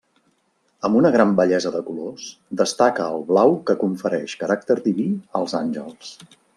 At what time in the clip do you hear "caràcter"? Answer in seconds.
4.45-4.83